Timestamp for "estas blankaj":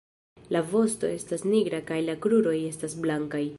2.73-3.47